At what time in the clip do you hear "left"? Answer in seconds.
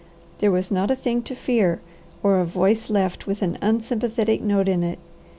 2.89-3.27